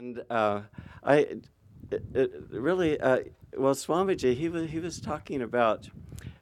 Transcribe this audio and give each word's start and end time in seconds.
And 0.00 0.22
uh, 0.30 0.62
I 1.04 1.16
it, 1.90 2.02
it 2.14 2.32
really, 2.50 2.98
uh, 2.98 3.18
well, 3.54 3.74
Swamiji, 3.74 4.34
he 4.34 4.48
was, 4.48 4.70
he 4.70 4.78
was 4.78 4.98
talking 4.98 5.42
about 5.42 5.90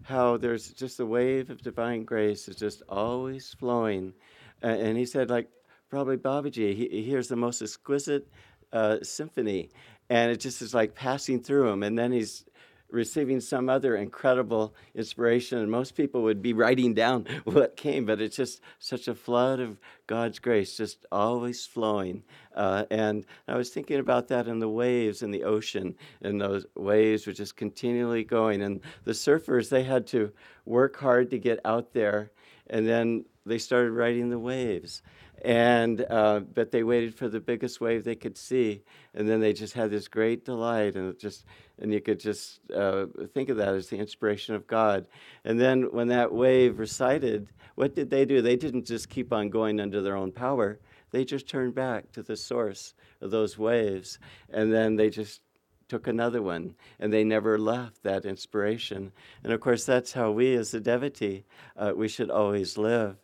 how 0.05 0.37
there's 0.37 0.69
just 0.71 1.01
a 1.01 1.07
wave 1.07 1.51
of 1.51 1.61
divine 1.61 2.05
grace 2.05 2.47
is 2.47 2.55
just 2.55 2.83
always 2.89 3.53
flowing. 3.59 4.15
And 4.63 4.97
he 4.97 5.05
said, 5.05 5.29
like, 5.29 5.49
probably 5.91 6.17
Babaji, 6.17 6.75
he, 6.75 6.89
he 6.89 7.03
hears 7.03 7.27
the 7.27 7.37
most 7.37 7.61
exquisite 7.61 8.29
uh, 8.73 8.99
symphony, 9.03 9.71
and 10.09 10.31
it 10.31 10.39
just 10.39 10.63
is 10.63 10.73
like 10.73 10.95
passing 10.95 11.43
through 11.43 11.69
him. 11.69 11.83
And 11.83 11.99
then 11.99 12.13
he's 12.13 12.45
receiving 12.91 13.41
some 13.41 13.69
other 13.69 13.97
incredible 13.97 14.75
inspiration. 14.95 15.59
And 15.59 15.71
most 15.71 15.95
people 15.95 16.23
would 16.23 16.43
be 16.43 16.53
writing 16.53 16.95
down 16.95 17.27
what 17.45 17.77
came, 17.77 18.07
but 18.07 18.21
it's 18.21 18.37
just 18.37 18.61
such 18.79 19.09
a 19.09 19.15
flood 19.15 19.61
of 19.61 19.79
God's 20.07 20.39
grace, 20.39 20.77
just 20.77 21.07
always 21.13 21.67
flowing. 21.67 22.23
Uh, 22.55 22.85
and 22.91 23.25
I 23.47 23.57
was 23.57 23.71
thinking 23.71 24.01
about 24.01 24.29
that 24.29 24.49
in 24.49 24.59
the 24.59 24.69
waves 24.69 25.23
in 25.23 25.31
the 25.31 25.45
ocean, 25.45 25.95
and 26.23 26.41
those 26.41 26.67
waves 26.75 27.27
were 27.27 27.33
just 27.33 27.57
continually 27.57 28.25
going. 28.25 28.63
And 28.63 28.81
the 29.05 29.13
surfers, 29.13 29.69
they 29.69 29.85
had 29.85 30.07
to 30.09 30.33
work 30.65 30.97
hard 30.97 31.31
to 31.31 31.39
get 31.39 31.61
out 31.65 31.93
there, 31.93 32.31
and 32.69 32.87
then 32.87 33.25
they 33.47 33.59
started 33.59 33.93
riding 33.93 34.31
the 34.31 34.39
waves 34.39 35.03
and 35.43 36.05
uh, 36.09 36.41
but 36.41 36.71
they 36.71 36.83
waited 36.83 37.15
for 37.15 37.29
the 37.29 37.41
biggest 37.41 37.81
wave 37.81 38.05
they 38.05 38.15
could 38.15 38.37
see, 38.37 38.83
and 39.15 39.29
then 39.29 39.41
they 39.41 39.53
just 39.53 39.75
had 39.75 39.91
this 39.91 40.09
great 40.09 40.45
delight, 40.45 40.97
and 40.97 41.19
just 41.19 41.45
and 41.81 41.93
you 41.93 42.01
could 42.01 42.21
just 42.21 42.61
uh, 42.71 43.07
think 43.35 43.49
of 43.49 43.57
that 43.59 43.75
as 43.75 43.89
the 43.89 43.99
inspiration 43.99 44.55
of 44.55 44.67
God. 44.67 45.07
And 45.45 45.61
then 45.61 45.93
when 45.93 46.09
that 46.09 46.33
wave 46.33 46.79
recited, 46.79 47.49
what 47.75 47.95
did 47.95 48.11
they 48.11 48.25
do? 48.25 48.43
They 48.43 48.57
didn't 48.57 48.87
just 48.87 49.09
keep 49.09 49.33
on 49.33 49.51
going 49.51 49.81
under 49.81 50.03
their 50.03 50.17
own 50.17 50.33
power. 50.33 50.81
They 51.11 51.25
just 51.25 51.49
turned 51.49 51.75
back 51.75 52.13
to 52.13 52.23
the 52.23 52.37
source 52.37 52.95
of 53.21 53.31
those 53.31 53.57
waves, 53.57 54.19
and 54.51 54.73
then 54.73 54.97
they 54.97 55.11
just 55.11 55.41
took 55.89 56.07
another 56.07 56.43
one, 56.43 56.75
and 57.01 57.13
they 57.13 57.25
never 57.25 57.59
left 57.59 58.03
that 58.03 58.27
inspiration. 58.27 59.13
And 59.43 59.53
of 59.53 59.61
course, 59.61 59.85
that's 59.85 60.13
how 60.13 60.31
we, 60.33 60.55
as 60.55 60.75
a 60.75 60.81
devotee, 60.81 61.45
uh, 61.77 61.93
we 61.97 62.09
should 62.09 62.31
always 62.31 62.77
live. 62.77 63.17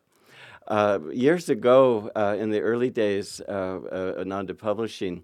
Uh, 0.66 0.98
years 1.12 1.50
ago, 1.50 2.10
uh, 2.16 2.36
in 2.38 2.50
the 2.50 2.60
early 2.60 2.88
days 2.88 3.40
of 3.40 3.84
uh, 3.84 4.18
Ananda 4.20 4.54
Publishing, 4.54 5.22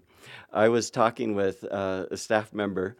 I 0.53 0.69
was 0.69 0.91
talking 0.91 1.33
with 1.33 1.63
uh, 1.71 2.05
a 2.11 2.17
staff 2.17 2.53
member 2.53 2.95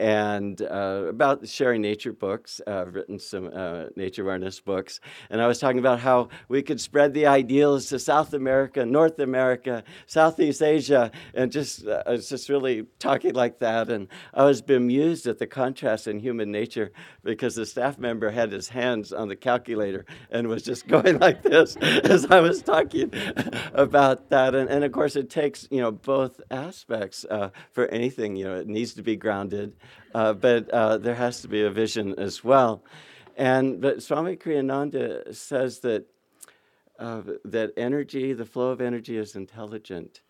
and 0.00 0.62
uh, 0.62 1.04
about 1.08 1.46
sharing 1.46 1.82
nature 1.82 2.12
books. 2.12 2.60
Uh, 2.66 2.84
I've 2.86 2.94
written 2.94 3.18
some 3.18 3.50
uh, 3.54 3.84
nature 3.96 4.22
awareness 4.22 4.58
books, 4.58 4.98
and 5.28 5.42
I 5.42 5.46
was 5.46 5.58
talking 5.58 5.78
about 5.78 6.00
how 6.00 6.30
we 6.48 6.62
could 6.62 6.80
spread 6.80 7.12
the 7.12 7.26
ideals 7.26 7.86
to 7.90 7.98
South 7.98 8.32
America, 8.32 8.86
North 8.86 9.18
America, 9.18 9.84
Southeast 10.06 10.62
Asia, 10.62 11.12
and 11.34 11.52
just 11.52 11.86
uh, 11.86 12.02
I 12.06 12.12
was 12.12 12.30
just 12.30 12.48
really 12.48 12.86
talking 12.98 13.34
like 13.34 13.58
that. 13.58 13.90
And 13.90 14.08
I 14.32 14.44
was 14.44 14.62
bemused 14.62 15.26
at 15.26 15.38
the 15.38 15.46
contrast 15.46 16.06
in 16.06 16.18
human 16.18 16.50
nature 16.50 16.92
because 17.22 17.54
the 17.54 17.66
staff 17.66 17.98
member 17.98 18.30
had 18.30 18.52
his 18.52 18.70
hands 18.70 19.12
on 19.12 19.28
the 19.28 19.36
calculator 19.36 20.06
and 20.30 20.48
was 20.48 20.62
just 20.62 20.86
going 20.94 21.18
like 21.18 21.42
this 21.42 21.76
as 21.76 22.24
I 22.24 22.40
was 22.40 22.62
talking 22.62 23.12
about 23.74 24.30
that. 24.30 24.54
And, 24.54 24.70
and 24.70 24.82
of 24.82 24.92
course, 24.92 25.14
it 25.14 25.28
takes 25.28 25.68
you 25.70 25.82
know 25.82 25.92
both 25.92 26.40
aspects 26.50 27.26
uh, 27.30 27.50
for 27.72 27.86
anything. 27.88 28.34
You 28.34 28.44
know, 28.46 28.56
it 28.56 28.66
needs 28.66 28.94
to 28.94 29.02
be 29.02 29.14
grounded 29.14 29.74
uh, 30.14 30.32
but 30.32 30.68
uh, 30.70 30.98
there 30.98 31.14
has 31.14 31.40
to 31.42 31.48
be 31.48 31.62
a 31.62 31.70
vision 31.70 32.14
as 32.18 32.42
well. 32.44 32.82
And 33.36 33.80
but 33.80 34.02
Swami 34.02 34.36
Kriyananda 34.36 35.34
says 35.34 35.80
that 35.80 36.06
uh, 36.98 37.22
that 37.44 37.72
energy, 37.76 38.32
the 38.32 38.44
flow 38.44 38.70
of 38.70 38.80
energy, 38.80 39.16
is 39.16 39.34
intelligent, 39.34 40.20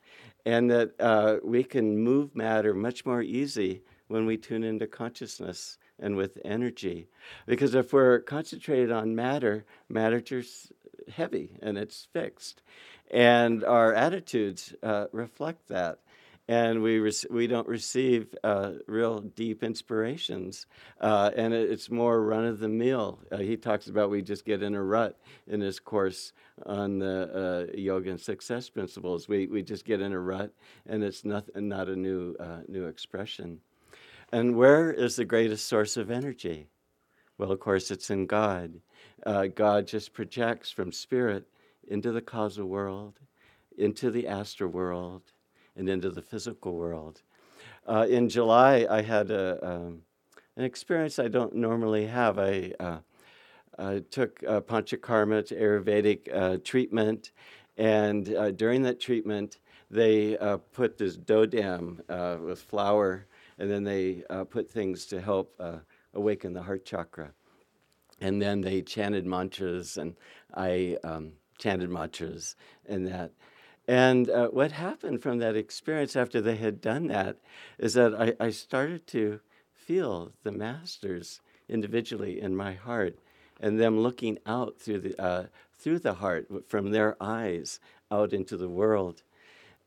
and 0.46 0.70
that 0.70 0.92
uh, 1.00 1.36
we 1.42 1.64
can 1.64 1.98
move 1.98 2.36
matter 2.36 2.74
much 2.74 3.04
more 3.04 3.22
easy 3.22 3.82
when 4.08 4.26
we 4.26 4.36
tune 4.36 4.62
into 4.62 4.86
consciousness 4.86 5.78
and 5.98 6.16
with 6.16 6.38
energy. 6.44 7.08
Because 7.46 7.74
if 7.74 7.92
we're 7.92 8.20
concentrated 8.20 8.90
on 8.90 9.14
matter, 9.14 9.64
matter 9.88 10.16
matter's 10.16 10.72
heavy 11.12 11.56
and 11.60 11.76
it's 11.76 12.06
fixed, 12.12 12.62
and 13.10 13.64
our 13.64 13.92
attitudes 13.92 14.74
uh, 14.82 15.06
reflect 15.12 15.68
that 15.68 15.98
and 16.50 16.82
we 16.82 16.98
rec- 16.98 17.30
we 17.30 17.46
don't 17.46 17.68
receive 17.68 18.34
uh, 18.42 18.72
real 18.88 19.20
deep 19.20 19.62
inspirations, 19.62 20.66
uh, 21.00 21.30
and 21.36 21.54
it, 21.54 21.70
it's 21.70 21.88
more 21.88 22.20
run 22.20 22.44
of 22.44 22.58
the 22.58 22.68
mill. 22.68 23.20
Uh, 23.30 23.36
he 23.36 23.56
talks 23.56 23.86
about 23.86 24.10
we 24.10 24.20
just 24.20 24.44
get 24.44 24.60
in 24.60 24.74
a 24.74 24.82
rut 24.82 25.16
in 25.46 25.60
his 25.60 25.78
course 25.78 26.32
on 26.66 26.98
the 26.98 27.68
uh, 27.72 27.76
yoga 27.76 28.10
and 28.10 28.20
success 28.20 28.68
principles. 28.68 29.28
We 29.28 29.46
we 29.46 29.62
just 29.62 29.84
get 29.84 30.00
in 30.00 30.12
a 30.12 30.18
rut, 30.18 30.52
and 30.86 31.04
it's 31.04 31.24
not 31.24 31.44
not 31.54 31.88
a 31.88 31.94
new 31.94 32.34
uh, 32.40 32.62
new 32.66 32.86
expression. 32.86 33.60
And 34.32 34.56
where 34.56 34.92
is 34.92 35.14
the 35.14 35.24
greatest 35.24 35.68
source 35.68 35.96
of 35.96 36.10
energy? 36.10 36.66
Well, 37.38 37.52
of 37.52 37.60
course, 37.60 37.92
it's 37.92 38.10
in 38.10 38.26
God. 38.26 38.80
Uh, 39.24 39.46
God 39.46 39.86
just 39.86 40.14
projects 40.14 40.72
from 40.72 40.90
spirit 40.90 41.46
into 41.86 42.10
the 42.10 42.20
causal 42.20 42.66
world, 42.66 43.20
into 43.78 44.10
the 44.10 44.26
astral 44.26 44.70
world 44.70 45.22
and 45.76 45.88
into 45.88 46.10
the 46.10 46.22
physical 46.22 46.74
world. 46.74 47.22
Uh, 47.86 48.06
in 48.08 48.28
July, 48.28 48.86
I 48.88 49.02
had 49.02 49.30
a, 49.30 49.58
um, 49.66 50.02
an 50.56 50.64
experience 50.64 51.18
I 51.18 51.28
don't 51.28 51.54
normally 51.54 52.06
have. 52.06 52.38
I, 52.38 52.72
uh, 52.78 52.98
I 53.78 54.02
took 54.10 54.42
uh, 54.46 54.60
Panchakarma 54.60 55.46
to 55.46 55.54
Ayurvedic 55.56 56.28
uh, 56.32 56.58
treatment, 56.62 57.32
and 57.76 58.34
uh, 58.34 58.50
during 58.50 58.82
that 58.82 59.00
treatment, 59.00 59.58
they 59.90 60.36
put 60.72 60.98
this 60.98 61.16
dodam 61.16 61.98
with 62.44 62.60
flour, 62.60 63.26
and 63.58 63.68
then 63.68 63.82
they 63.82 64.22
put 64.50 64.70
things 64.70 65.06
to 65.06 65.20
help 65.20 65.60
awaken 66.14 66.52
the 66.52 66.62
heart 66.62 66.84
chakra. 66.84 67.32
And 68.20 68.40
then 68.40 68.60
they 68.60 68.82
chanted 68.82 69.26
mantras, 69.26 69.96
and 69.96 70.14
I 70.54 70.98
um, 71.02 71.32
chanted 71.58 71.90
mantras, 71.90 72.54
and 72.86 73.06
that. 73.08 73.32
And 73.90 74.30
uh, 74.30 74.46
what 74.50 74.70
happened 74.70 75.20
from 75.20 75.38
that 75.38 75.56
experience 75.56 76.14
after 76.14 76.40
they 76.40 76.54
had 76.54 76.80
done 76.80 77.08
that 77.08 77.38
is 77.76 77.94
that 77.94 78.14
I, 78.14 78.34
I 78.38 78.50
started 78.50 79.04
to 79.08 79.40
feel 79.74 80.30
the 80.44 80.52
masters 80.52 81.40
individually 81.68 82.40
in 82.40 82.54
my 82.54 82.74
heart 82.74 83.18
and 83.58 83.80
them 83.80 83.98
looking 83.98 84.38
out 84.46 84.78
through 84.78 85.00
the, 85.00 85.20
uh, 85.20 85.46
through 85.76 85.98
the 85.98 86.14
heart 86.14 86.46
from 86.68 86.92
their 86.92 87.20
eyes 87.20 87.80
out 88.12 88.32
into 88.32 88.56
the 88.56 88.68
world. 88.68 89.24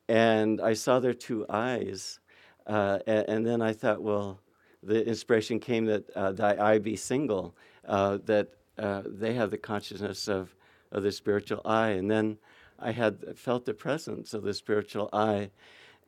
And 0.10 0.60
I 0.60 0.74
saw 0.74 1.00
their 1.00 1.14
two 1.14 1.46
eyes. 1.48 2.20
Uh, 2.68 3.00
and, 3.08 3.30
and, 3.30 3.48
then 3.48 3.62
I 3.62 3.72
thought, 3.72 4.02
well, 4.02 4.38
the 4.84 5.08
inspiration 5.08 5.62
came 5.62 5.86
that 5.86 6.10
uh, 6.10 6.34
thy 6.34 6.58
eye 6.58 6.80
be 6.80 6.98
single, 6.98 7.56
uh, 7.88 8.18
that 8.26 8.50
uh, 8.78 9.04
they 9.06 9.34
have 9.36 9.50
the 9.50 9.58
consciousness 9.58 10.28
of, 10.28 10.54
of 10.92 11.04
the 11.04 11.12
spiritual 11.14 11.62
eye. 11.64 11.92
And 11.92 12.12
then 12.12 12.38
I 12.80 12.92
had 12.92 13.38
felt 13.38 13.66
the 13.66 13.74
presence 13.74 14.34
of 14.34 14.44
the 14.44 14.54
spiritual 14.54 15.10
eye. 15.14 15.52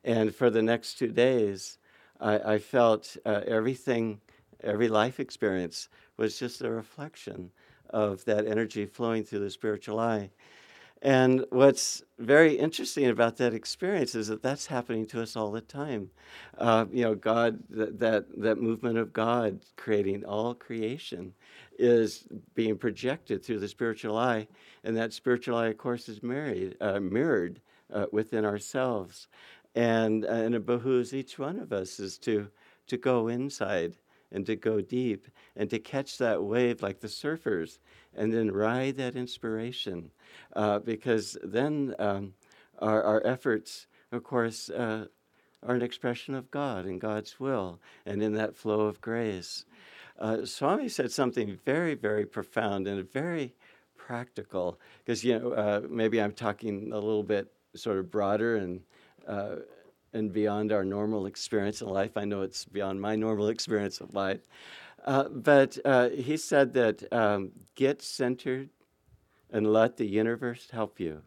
And 0.04 0.34
for 0.34 0.50
the 0.50 0.62
next 0.62 0.98
two 0.98 1.08
days, 1.08 1.78
I, 2.20 2.54
I 2.54 2.58
felt 2.58 3.16
uh, 3.24 3.40
everything, 3.46 4.20
every 4.62 4.88
life 4.88 5.18
experience 5.20 5.88
was 6.16 6.38
just 6.38 6.62
a 6.62 6.70
reflection 6.70 7.50
of 7.90 8.24
that 8.24 8.46
energy 8.46 8.86
flowing 8.86 9.24
through 9.24 9.40
the 9.40 9.50
spiritual 9.50 9.98
eye. 9.98 10.30
And 11.02 11.44
what's 11.50 12.02
very 12.18 12.54
interesting 12.54 13.06
about 13.06 13.36
that 13.36 13.52
experience 13.52 14.14
is 14.14 14.28
that 14.28 14.42
that's 14.42 14.66
happening 14.66 15.06
to 15.08 15.20
us 15.20 15.36
all 15.36 15.50
the 15.50 15.60
time. 15.60 16.10
Uh, 16.56 16.86
you 16.90 17.04
know, 17.04 17.14
God, 17.14 17.62
that, 17.70 18.26
that, 18.38 18.58
movement 18.58 18.96
of 18.96 19.12
God 19.12 19.60
creating 19.76 20.24
all 20.24 20.54
creation 20.54 21.34
is 21.78 22.26
being 22.54 22.78
projected 22.78 23.44
through 23.44 23.58
the 23.58 23.68
spiritual 23.68 24.16
eye. 24.16 24.48
And 24.84 24.96
that 24.96 25.12
spiritual 25.12 25.56
eye, 25.58 25.68
of 25.68 25.76
course, 25.76 26.08
is 26.08 26.22
married, 26.22 26.76
uh, 26.80 26.98
mirrored 26.98 27.60
uh, 27.92 28.06
within 28.10 28.44
ourselves. 28.46 29.28
And, 29.74 30.24
uh, 30.24 30.28
and 30.28 30.54
it 30.54 30.64
behooves 30.64 31.12
each 31.12 31.38
one 31.38 31.58
of 31.58 31.72
us 31.72 32.00
is 32.00 32.16
to, 32.18 32.48
to 32.86 32.96
go 32.96 33.28
inside 33.28 33.96
and 34.32 34.46
to 34.46 34.56
go 34.56 34.80
deep 34.80 35.26
and 35.54 35.70
to 35.70 35.78
catch 35.78 36.18
that 36.18 36.42
wave 36.42 36.82
like 36.82 37.00
the 37.00 37.08
surfers 37.08 37.78
and 38.14 38.32
then 38.32 38.50
ride 38.50 38.96
that 38.96 39.16
inspiration 39.16 40.10
uh, 40.54 40.78
because 40.78 41.36
then 41.42 41.94
um, 41.98 42.34
our, 42.78 43.02
our 43.02 43.26
efforts, 43.26 43.86
of 44.12 44.22
course, 44.22 44.70
uh, 44.70 45.06
are 45.62 45.74
an 45.74 45.82
expression 45.82 46.34
of 46.34 46.50
God 46.50 46.84
and 46.84 47.00
God's 47.00 47.40
will 47.40 47.80
and 48.04 48.22
in 48.22 48.34
that 48.34 48.56
flow 48.56 48.82
of 48.82 49.00
grace. 49.00 49.64
Uh, 50.18 50.44
Swami 50.44 50.88
said 50.88 51.12
something 51.12 51.58
very, 51.64 51.94
very 51.94 52.24
profound 52.24 52.86
and 52.86 53.10
very 53.10 53.54
practical 53.96 54.78
because, 55.04 55.24
you 55.24 55.38
know, 55.38 55.52
uh, 55.52 55.80
maybe 55.88 56.20
I'm 56.20 56.32
talking 56.32 56.92
a 56.92 56.98
little 56.98 57.22
bit 57.22 57.52
sort 57.74 57.98
of 57.98 58.10
broader 58.10 58.56
and 58.56 58.80
uh, 59.26 59.56
and 60.16 60.32
beyond 60.32 60.72
our 60.72 60.84
normal 60.84 61.26
experience 61.26 61.82
in 61.82 61.88
life. 61.88 62.16
I 62.16 62.24
know 62.24 62.42
it's 62.42 62.64
beyond 62.64 63.00
my 63.00 63.14
normal 63.14 63.48
experience 63.54 64.00
of 64.00 64.14
life. 64.14 64.40
Uh, 65.04 65.28
but 65.28 65.78
uh, 65.84 66.08
he 66.08 66.36
said 66.36 66.72
that 66.74 67.12
um, 67.12 67.52
get 67.76 68.02
centered 68.02 68.70
and 69.50 69.72
let 69.72 69.96
the 69.96 70.06
universe 70.06 70.68
help 70.72 70.98
you. 70.98 71.22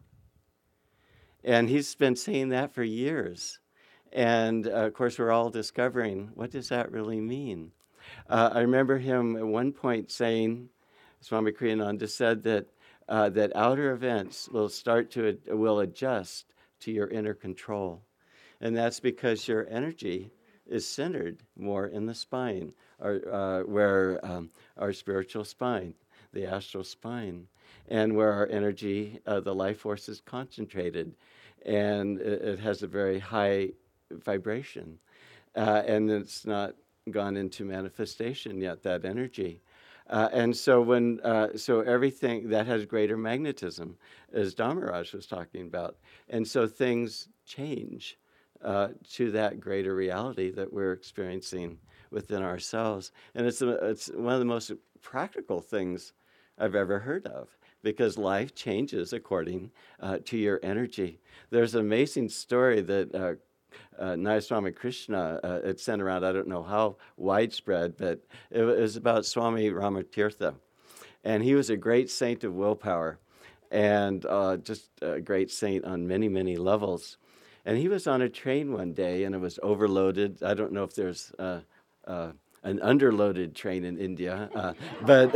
And 1.42 1.70
he's 1.70 1.94
been 1.94 2.16
saying 2.16 2.50
that 2.50 2.74
for 2.74 2.82
years. 2.82 3.58
And 4.12 4.66
uh, 4.66 4.86
of 4.86 4.94
course, 4.94 5.18
we're 5.18 5.30
all 5.30 5.48
discovering 5.48 6.30
what 6.34 6.50
does 6.50 6.68
that 6.68 6.92
really 6.92 7.20
mean. 7.20 7.72
Uh, 8.28 8.50
I 8.52 8.60
remember 8.60 8.98
him 8.98 9.36
at 9.36 9.46
one 9.46 9.72
point 9.72 10.10
saying, 10.10 10.68
Swami 11.20 11.52
Kriyananda 11.52 12.08
said 12.08 12.42
that 12.42 12.66
uh, 13.08 13.28
that 13.30 13.54
outer 13.56 13.92
events 13.92 14.48
will 14.48 14.68
start 14.68 15.10
to 15.10 15.36
will 15.48 15.80
adjust 15.80 16.46
to 16.80 16.92
your 16.92 17.08
inner 17.08 17.34
control, 17.34 18.02
and 18.60 18.76
that's 18.76 19.00
because 19.00 19.48
your 19.48 19.66
energy 19.70 20.30
is 20.66 20.86
centered 20.86 21.42
more 21.58 21.86
in 21.86 22.06
the 22.06 22.14
spine, 22.14 22.72
or 23.00 23.20
uh, 23.32 23.62
where 23.62 24.24
um, 24.24 24.50
our 24.76 24.92
spiritual 24.92 25.44
spine, 25.44 25.94
the 26.32 26.46
astral 26.46 26.84
spine, 26.84 27.46
and 27.88 28.14
where 28.14 28.32
our 28.32 28.46
energy, 28.48 29.20
uh, 29.26 29.40
the 29.40 29.54
life 29.54 29.78
force, 29.78 30.08
is 30.08 30.20
concentrated, 30.20 31.14
and 31.66 32.20
it, 32.20 32.42
it 32.42 32.58
has 32.60 32.82
a 32.82 32.86
very 32.86 33.18
high 33.18 33.70
vibration, 34.12 34.98
uh, 35.56 35.82
and 35.86 36.10
it's 36.10 36.46
not 36.46 36.74
gone 37.10 37.36
into 37.36 37.64
manifestation 37.64 38.60
yet. 38.60 38.82
That 38.82 39.04
energy. 39.04 39.62
Uh, 40.08 40.28
and 40.32 40.56
so 40.56 40.80
when 40.80 41.20
uh, 41.20 41.56
so 41.56 41.80
everything 41.80 42.48
that 42.50 42.66
has 42.66 42.84
greater 42.84 43.16
magnetism, 43.16 43.96
as 44.32 44.54
Dharmaraj 44.54 45.12
was 45.14 45.26
talking 45.26 45.66
about, 45.66 45.96
and 46.28 46.46
so 46.46 46.66
things 46.66 47.28
change 47.46 48.18
uh, 48.64 48.88
to 49.12 49.30
that 49.32 49.60
greater 49.60 49.94
reality 49.94 50.50
that 50.50 50.72
we're 50.72 50.92
experiencing 50.92 51.78
within 52.10 52.42
ourselves, 52.42 53.12
and 53.34 53.46
it's 53.46 53.62
a, 53.62 53.70
it's 53.90 54.08
one 54.08 54.34
of 54.34 54.40
the 54.40 54.44
most 54.44 54.72
practical 55.00 55.60
things 55.60 56.12
I've 56.58 56.74
ever 56.74 56.98
heard 56.98 57.26
of 57.26 57.56
because 57.82 58.18
life 58.18 58.54
changes 58.54 59.12
according 59.12 59.70
uh, 60.00 60.18
to 60.26 60.36
your 60.36 60.60
energy. 60.62 61.18
There's 61.50 61.74
an 61.74 61.80
amazing 61.80 62.28
story 62.28 62.82
that 62.82 63.14
uh, 63.14 63.34
uh, 63.98 64.14
Nayaswami 64.16 64.74
Krishna 64.74 65.40
uh, 65.42 65.66
had 65.66 65.80
sent 65.80 66.02
around. 66.02 66.24
I 66.24 66.32
don't 66.32 66.48
know 66.48 66.62
how 66.62 66.96
widespread, 67.16 67.96
but 67.96 68.20
it 68.50 68.62
was 68.62 68.96
about 68.96 69.24
Swami 69.24 69.70
Ramatirtha. 69.70 70.54
And 71.24 71.42
he 71.42 71.54
was 71.54 71.70
a 71.70 71.76
great 71.76 72.10
saint 72.10 72.44
of 72.44 72.54
willpower 72.54 73.18
and 73.70 74.24
uh, 74.26 74.56
just 74.56 74.90
a 75.02 75.20
great 75.20 75.50
saint 75.50 75.84
on 75.84 76.06
many, 76.06 76.28
many 76.28 76.56
levels. 76.56 77.18
And 77.64 77.76
he 77.78 77.88
was 77.88 78.06
on 78.06 78.22
a 78.22 78.28
train 78.28 78.72
one 78.72 78.92
day 78.92 79.24
and 79.24 79.34
it 79.34 79.38
was 79.38 79.58
overloaded. 79.62 80.42
I 80.42 80.54
don't 80.54 80.72
know 80.72 80.84
if 80.84 80.94
there's 80.94 81.32
uh, 81.38 81.60
uh, 82.06 82.32
an 82.62 82.78
underloaded 82.78 83.54
train 83.54 83.84
in 83.84 83.98
India, 83.98 84.48
uh, 84.54 84.72
but 85.02 85.32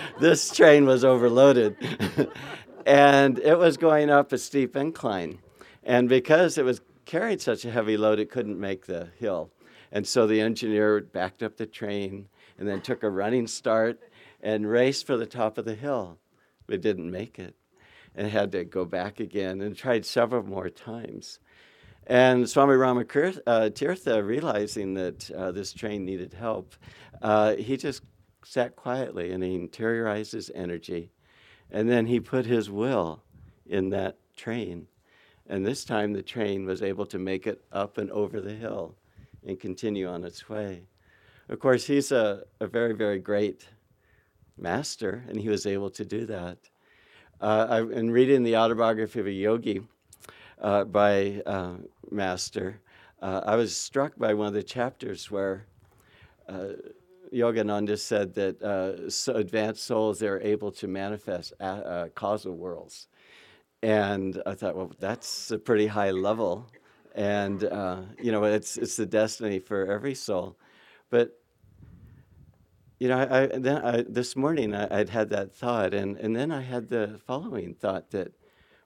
this 0.20 0.50
train 0.50 0.86
was 0.86 1.04
overloaded. 1.04 1.76
and 2.86 3.38
it 3.38 3.58
was 3.58 3.76
going 3.76 4.10
up 4.10 4.32
a 4.32 4.38
steep 4.38 4.76
incline. 4.76 5.38
And 5.84 6.08
because 6.08 6.58
it 6.58 6.64
was 6.64 6.80
carried 7.04 7.40
such 7.40 7.64
a 7.64 7.70
heavy 7.70 7.96
load 7.96 8.18
it 8.18 8.30
couldn't 8.30 8.58
make 8.58 8.86
the 8.86 9.08
hill. 9.18 9.50
And 9.90 10.06
so 10.06 10.26
the 10.26 10.40
engineer 10.40 11.00
backed 11.00 11.42
up 11.42 11.56
the 11.56 11.66
train 11.66 12.28
and 12.58 12.68
then 12.68 12.82
took 12.82 13.02
a 13.02 13.08
running 13.10 13.46
start 13.46 14.00
and 14.42 14.68
raced 14.68 15.06
for 15.06 15.16
the 15.16 15.26
top 15.26 15.56
of 15.56 15.64
the 15.64 15.74
hill, 15.74 16.18
but 16.66 16.80
didn't 16.80 17.10
make 17.10 17.38
it 17.38 17.54
and 18.18 18.28
had 18.28 18.50
to 18.50 18.64
go 18.64 18.84
back 18.84 19.20
again 19.20 19.60
and 19.60 19.76
tried 19.76 20.04
several 20.04 20.42
more 20.42 20.68
times. 20.68 21.38
And 22.08 22.50
Swami 22.50 22.74
Ramatirtha, 22.74 24.16
uh, 24.16 24.22
realizing 24.22 24.94
that 24.94 25.30
uh, 25.30 25.52
this 25.52 25.72
train 25.72 26.04
needed 26.04 26.34
help, 26.34 26.74
uh, 27.22 27.54
he 27.54 27.76
just 27.76 28.02
sat 28.44 28.74
quietly 28.74 29.30
and 29.30 29.44
he 29.44 29.56
interiorized 29.56 30.32
his 30.32 30.50
energy. 30.52 31.12
And 31.70 31.88
then 31.88 32.06
he 32.06 32.18
put 32.18 32.44
his 32.44 32.68
will 32.68 33.22
in 33.66 33.90
that 33.90 34.16
train. 34.36 34.88
And 35.48 35.64
this 35.64 35.84
time 35.84 36.12
the 36.12 36.22
train 36.22 36.66
was 36.66 36.82
able 36.82 37.06
to 37.06 37.18
make 37.20 37.46
it 37.46 37.62
up 37.70 37.98
and 37.98 38.10
over 38.10 38.40
the 38.40 38.54
hill 38.54 38.96
and 39.46 39.60
continue 39.60 40.08
on 40.08 40.24
its 40.24 40.48
way. 40.48 40.82
Of 41.48 41.60
course, 41.60 41.86
he's 41.86 42.10
a, 42.10 42.42
a 42.58 42.66
very, 42.66 42.94
very 42.94 43.20
great 43.20 43.68
master, 44.56 45.22
and 45.28 45.40
he 45.40 45.48
was 45.48 45.66
able 45.66 45.90
to 45.90 46.04
do 46.04 46.26
that. 46.26 46.58
Uh, 47.40 47.66
I, 47.70 47.78
in 47.80 48.10
reading 48.10 48.42
the 48.42 48.56
autobiography 48.56 49.20
of 49.20 49.26
a 49.28 49.30
yogi 49.30 49.82
uh, 50.60 50.82
by 50.82 51.40
uh, 51.46 51.74
Master, 52.10 52.80
uh, 53.22 53.42
I 53.46 53.54
was 53.54 53.76
struck 53.76 54.16
by 54.18 54.34
one 54.34 54.48
of 54.48 54.54
the 54.54 54.62
chapters 54.62 55.30
where 55.30 55.66
uh, 56.48 56.70
Yogananda 57.32 57.96
said 57.96 58.34
that 58.34 58.60
uh, 58.60 59.08
so 59.08 59.34
advanced 59.34 59.84
souls 59.84 60.20
are 60.20 60.40
able 60.40 60.72
to 60.72 60.88
manifest 60.88 61.52
a, 61.60 62.10
causal 62.12 62.56
worlds. 62.56 63.06
And 63.82 64.42
I 64.44 64.54
thought, 64.54 64.74
well, 64.74 64.90
that's 64.98 65.52
a 65.52 65.58
pretty 65.58 65.86
high 65.86 66.10
level. 66.10 66.66
And, 67.14 67.62
you 68.20 68.32
know, 68.32 68.42
it's, 68.42 68.76
it's 68.76 68.96
the 68.96 69.06
destiny 69.06 69.60
for 69.60 69.86
every 69.86 70.14
soul. 70.14 70.56
But, 71.10 71.37
you 72.98 73.08
know, 73.08 73.18
I, 73.18 73.46
then 73.46 73.84
I, 73.84 74.04
this 74.08 74.34
morning 74.34 74.74
I, 74.74 74.98
would 74.98 75.10
had 75.10 75.30
that 75.30 75.54
thought. 75.54 75.94
And, 75.94 76.16
and 76.16 76.34
then 76.34 76.50
I 76.50 76.62
had 76.62 76.88
the 76.88 77.20
following 77.26 77.74
thought 77.74 78.10
that, 78.10 78.32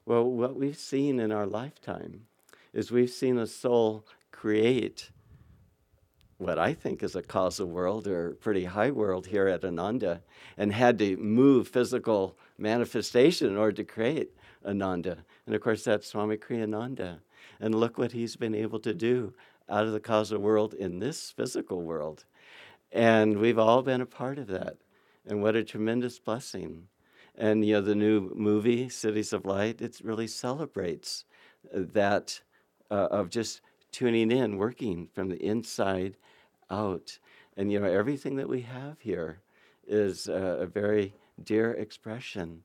well, 0.05 0.23
what 0.23 0.55
we've 0.55 0.77
seen 0.77 1.19
in 1.19 1.31
our 1.31 1.47
lifetime 1.47 2.27
is 2.73 2.91
we've 2.91 3.09
seen 3.09 3.37
a 3.37 3.47
soul 3.47 4.05
create 4.31 5.09
what 6.37 6.59
I 6.59 6.73
think 6.73 7.01
is 7.01 7.15
a 7.15 7.21
causal 7.21 7.67
world 7.67 8.07
or 8.07 8.31
pretty 8.41 8.65
high 8.65 8.91
world 8.91 9.27
here 9.27 9.47
at 9.47 9.63
Ananda 9.63 10.21
and 10.57 10.73
had 10.73 10.99
to 10.99 11.15
move 11.17 11.67
physical 11.67 12.37
manifestation 12.57 13.47
in 13.47 13.57
order 13.57 13.77
to 13.77 13.83
create 13.83 14.31
Ananda. 14.65 15.17
And 15.45 15.55
of 15.55 15.61
course, 15.61 15.83
that's 15.83 16.07
Swami 16.07 16.37
Kriyananda. 16.37 17.19
And 17.59 17.73
look 17.73 17.97
what 17.97 18.11
he's 18.11 18.35
been 18.35 18.55
able 18.55 18.79
to 18.79 18.93
do 18.93 19.33
out 19.69 19.85
of 19.85 19.93
the 19.93 19.99
causal 19.99 20.39
world 20.39 20.73
in 20.73 20.99
this 20.99 21.31
physical 21.31 21.81
world. 21.81 22.25
And 22.93 23.39
we've 23.39 23.57
all 23.57 23.81
been 23.81 24.01
a 24.01 24.05
part 24.05 24.37
of 24.37 24.47
that. 24.47 24.77
And 25.25 25.41
what 25.41 25.55
a 25.55 25.63
tremendous 25.63 26.19
blessing. 26.19 26.87
And 27.35 27.65
you 27.65 27.73
know, 27.73 27.81
the 27.81 27.95
new 27.95 28.31
movie, 28.35 28.87
Cities 28.87 29.33
of 29.33 29.45
Light, 29.45 29.81
it 29.81 29.99
really 30.03 30.27
celebrates 30.27 31.25
that 31.73 32.39
uh, 32.91 33.07
of 33.09 33.31
just 33.31 33.61
tuning 33.91 34.31
in, 34.31 34.57
working 34.57 35.07
from 35.11 35.29
the 35.29 35.43
inside 35.43 36.17
out. 36.69 37.17
And 37.57 37.71
you 37.71 37.79
know, 37.79 37.87
everything 37.87 38.35
that 38.35 38.49
we 38.49 38.61
have 38.61 38.99
here 38.99 39.39
is 39.87 40.27
a, 40.27 40.59
a 40.61 40.65
very 40.67 41.13
dear 41.43 41.71
expression 41.71 42.61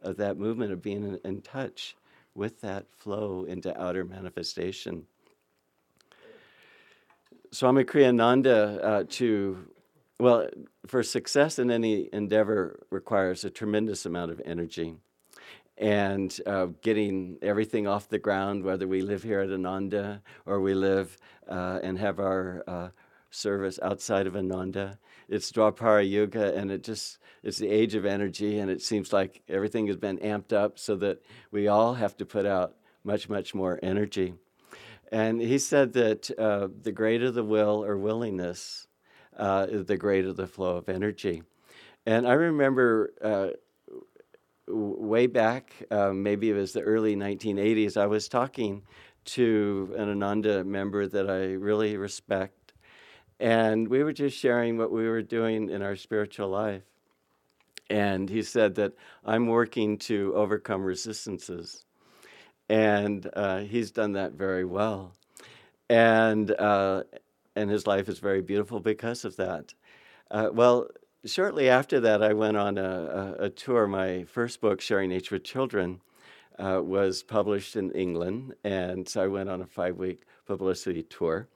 of 0.00 0.16
that 0.18 0.38
movement 0.38 0.72
of 0.72 0.80
being 0.80 1.02
in, 1.02 1.20
in 1.24 1.42
touch 1.42 1.96
with 2.34 2.60
that 2.60 2.86
flow 2.96 3.44
into 3.44 3.78
outer 3.80 4.04
manifestation. 4.04 5.06
Swami 7.54 7.84
Kriyananda, 7.84 8.82
uh, 8.82 9.04
to, 9.10 9.68
well, 10.18 10.48
for 10.86 11.02
success 11.02 11.58
in 11.58 11.70
any 11.70 12.08
endeavor 12.10 12.86
requires 12.88 13.44
a 13.44 13.50
tremendous 13.50 14.06
amount 14.06 14.30
of 14.30 14.40
energy. 14.46 14.94
And 15.76 16.34
uh, 16.46 16.68
getting 16.80 17.36
everything 17.42 17.86
off 17.86 18.08
the 18.08 18.18
ground, 18.18 18.64
whether 18.64 18.88
we 18.88 19.02
live 19.02 19.22
here 19.22 19.40
at 19.40 19.50
Ananda 19.50 20.22
or 20.46 20.62
we 20.62 20.72
live 20.72 21.18
uh, 21.46 21.80
and 21.82 21.98
have 21.98 22.20
our 22.20 22.64
uh, 22.66 22.88
service 23.30 23.78
outside 23.82 24.26
of 24.26 24.34
Ananda, 24.34 24.98
it's 25.28 25.52
Dwapara 25.52 26.08
Yuga, 26.08 26.56
and 26.56 26.70
it 26.70 26.82
just 26.82 27.18
it's 27.42 27.58
the 27.58 27.68
age 27.68 27.94
of 27.94 28.06
energy, 28.06 28.60
and 28.60 28.70
it 28.70 28.80
seems 28.80 29.12
like 29.12 29.42
everything 29.48 29.86
has 29.88 29.96
been 29.96 30.16
amped 30.18 30.54
up 30.54 30.78
so 30.78 30.96
that 30.96 31.22
we 31.50 31.68
all 31.68 31.94
have 31.94 32.16
to 32.16 32.24
put 32.24 32.46
out 32.46 32.76
much, 33.04 33.28
much 33.28 33.54
more 33.54 33.78
energy. 33.82 34.34
And 35.12 35.40
he 35.40 35.58
said 35.58 35.92
that 35.92 36.30
uh, 36.38 36.68
the 36.82 36.90
greater 36.90 37.30
the 37.30 37.44
will 37.44 37.84
or 37.84 37.96
willingness, 37.96 38.88
uh, 39.36 39.66
the 39.70 39.96
greater 39.96 40.32
the 40.32 40.48
flow 40.48 40.76
of 40.78 40.88
energy. 40.88 41.44
And 42.04 42.26
I 42.26 42.32
remember 42.32 43.12
uh, 43.22 43.48
way 44.66 45.28
back, 45.28 45.74
uh, 45.90 46.12
maybe 46.12 46.50
it 46.50 46.54
was 46.54 46.72
the 46.72 46.80
early 46.80 47.14
1980s, 47.14 47.96
I 47.96 48.06
was 48.06 48.28
talking 48.28 48.82
to 49.24 49.94
an 49.96 50.08
Ananda 50.08 50.64
member 50.64 51.06
that 51.06 51.30
I 51.30 51.52
really 51.52 51.96
respect 51.96 52.62
and 53.42 53.88
we 53.88 54.04
were 54.04 54.12
just 54.12 54.38
sharing 54.38 54.78
what 54.78 54.92
we 54.92 55.08
were 55.08 55.20
doing 55.20 55.68
in 55.68 55.82
our 55.82 55.96
spiritual 55.96 56.48
life. 56.48 56.84
And 57.90 58.30
he 58.30 58.40
said 58.42 58.76
that 58.76 58.92
I'm 59.24 59.48
working 59.48 59.98
to 59.98 60.32
overcome 60.36 60.84
resistances. 60.84 61.84
And 62.72 63.28
uh, 63.34 63.58
he's 63.58 63.90
done 63.90 64.12
that 64.12 64.32
very 64.32 64.64
well. 64.64 65.12
And, 65.90 66.50
uh, 66.52 67.02
and 67.54 67.68
his 67.68 67.86
life 67.86 68.08
is 68.08 68.18
very 68.18 68.40
beautiful 68.40 68.80
because 68.80 69.26
of 69.26 69.36
that. 69.36 69.74
Uh, 70.30 70.48
well, 70.50 70.88
shortly 71.26 71.68
after 71.68 72.00
that, 72.00 72.22
I 72.22 72.32
went 72.32 72.56
on 72.56 72.78
a, 72.78 73.36
a, 73.38 73.44
a 73.44 73.50
tour. 73.50 73.86
My 73.86 74.24
first 74.24 74.62
book, 74.62 74.80
Sharing 74.80 75.10
Nature 75.10 75.34
with 75.34 75.44
Children, 75.44 76.00
uh, 76.58 76.80
was 76.82 77.22
published 77.22 77.76
in 77.76 77.90
England. 77.90 78.54
And 78.64 79.06
so 79.06 79.22
I 79.22 79.26
went 79.26 79.50
on 79.50 79.60
a 79.60 79.66
five 79.66 79.98
week 79.98 80.22
publicity 80.46 81.02
tour. 81.02 81.48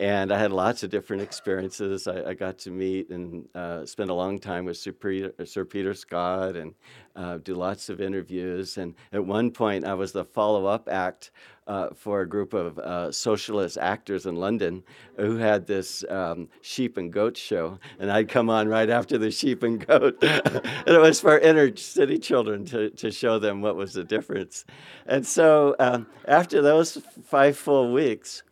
And 0.00 0.32
I 0.32 0.38
had 0.38 0.50
lots 0.50 0.82
of 0.82 0.88
different 0.88 1.20
experiences. 1.20 2.08
I, 2.08 2.30
I 2.30 2.34
got 2.34 2.56
to 2.60 2.70
meet 2.70 3.10
and 3.10 3.46
uh, 3.54 3.84
spend 3.84 4.08
a 4.08 4.14
long 4.14 4.38
time 4.38 4.64
with 4.64 4.78
Sir 4.78 4.92
Peter, 4.92 5.34
Sir 5.44 5.66
Peter 5.66 5.92
Scott 5.92 6.56
and 6.56 6.74
uh, 7.14 7.36
do 7.36 7.54
lots 7.54 7.90
of 7.90 8.00
interviews. 8.00 8.78
And 8.78 8.94
at 9.12 9.22
one 9.22 9.50
point, 9.50 9.84
I 9.84 9.92
was 9.92 10.12
the 10.12 10.24
follow 10.24 10.64
up 10.64 10.88
act 10.90 11.32
uh, 11.66 11.90
for 11.94 12.22
a 12.22 12.26
group 12.26 12.54
of 12.54 12.78
uh, 12.78 13.12
socialist 13.12 13.76
actors 13.76 14.24
in 14.24 14.36
London 14.36 14.82
who 15.18 15.36
had 15.36 15.66
this 15.66 16.02
um, 16.08 16.48
sheep 16.62 16.96
and 16.96 17.12
goat 17.12 17.36
show. 17.36 17.78
And 17.98 18.10
I'd 18.10 18.30
come 18.30 18.48
on 18.48 18.68
right 18.68 18.88
after 18.88 19.18
the 19.18 19.30
sheep 19.30 19.62
and 19.62 19.86
goat. 19.86 20.16
and 20.22 20.88
it 20.88 20.98
was 20.98 21.20
for 21.20 21.38
inner 21.38 21.76
city 21.76 22.18
children 22.18 22.64
to, 22.64 22.88
to 22.88 23.10
show 23.10 23.38
them 23.38 23.60
what 23.60 23.76
was 23.76 23.92
the 23.92 24.04
difference. 24.04 24.64
And 25.04 25.26
so 25.26 25.76
um, 25.78 26.06
after 26.24 26.62
those 26.62 26.96
five 27.22 27.58
full 27.58 27.92
weeks, 27.92 28.44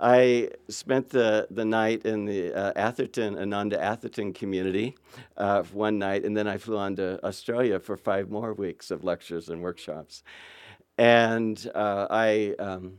I 0.00 0.48
spent 0.68 1.10
the, 1.10 1.46
the 1.50 1.64
night 1.64 2.06
in 2.06 2.24
the 2.24 2.54
uh, 2.54 2.72
Atherton, 2.74 3.38
Ananda 3.38 3.80
Atherton 3.80 4.32
community 4.32 4.96
uh, 5.36 5.62
one 5.64 5.98
night, 5.98 6.24
and 6.24 6.34
then 6.34 6.48
I 6.48 6.56
flew 6.56 6.78
on 6.78 6.96
to 6.96 7.22
Australia 7.24 7.78
for 7.78 7.98
five 7.98 8.30
more 8.30 8.54
weeks 8.54 8.90
of 8.90 9.04
lectures 9.04 9.50
and 9.50 9.60
workshops. 9.60 10.22
And 10.96 11.70
uh, 11.74 12.06
I, 12.08 12.54
um, 12.58 12.94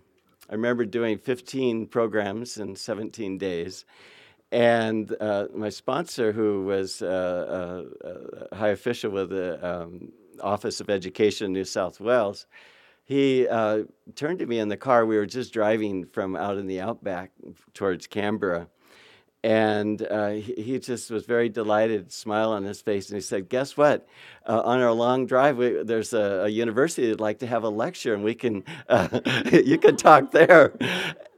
I 0.48 0.54
remember 0.54 0.86
doing 0.86 1.18
15 1.18 1.88
programs 1.88 2.58
in 2.58 2.76
17 2.76 3.40
days. 3.40 3.86
And 4.52 5.16
uh, 5.20 5.48
my 5.56 5.70
sponsor, 5.70 6.32
who 6.32 6.66
was 6.66 7.02
uh, 7.02 7.86
a, 8.04 8.10
a 8.52 8.56
high 8.56 8.70
official 8.70 9.12
with 9.12 9.30
the 9.30 9.66
um, 9.68 10.12
Office 10.42 10.82
of 10.82 10.90
Education 10.90 11.46
in 11.48 11.54
New 11.54 11.64
South 11.64 12.00
Wales, 12.00 12.46
he 13.12 13.46
uh, 13.46 13.84
turned 14.16 14.40
to 14.40 14.46
me 14.46 14.58
in 14.58 14.70
the 14.70 14.78
car. 14.78 15.06
We 15.06 15.18
were 15.18 15.26
just 15.26 15.52
driving 15.52 16.06
from 16.06 16.38
out 16.38 16.58
in 16.58 16.66
the 16.66 16.80
outback 16.80 17.32
towards 17.74 18.08
Canberra. 18.08 18.70
And 19.44 20.02
uh, 20.10 20.30
he, 20.30 20.54
he, 20.54 20.80
just 20.80 21.12
was 21.12 21.26
very 21.26 21.50
delighted, 21.50 22.14
smile 22.14 22.52
on 22.52 22.64
his 22.64 22.80
face, 22.80 23.10
and 23.10 23.18
he 23.18 23.22
said, 23.22 23.50
"Guess 23.50 23.76
what? 23.76 24.08
Uh, 24.48 24.62
on 24.64 24.80
our 24.80 24.94
long 24.94 25.26
drive, 25.26 25.58
we, 25.58 25.84
there's 25.84 26.14
a, 26.14 26.44
a, 26.46 26.48
university 26.48 27.08
that'd 27.08 27.20
like 27.20 27.40
to 27.40 27.48
have 27.48 27.64
a 27.64 27.70
lecture, 27.70 28.14
and 28.14 28.24
we 28.24 28.36
can, 28.36 28.64
uh, 28.88 29.20
you 29.52 29.80
can 29.80 29.98
talk 29.98 30.32
there." 30.32 30.74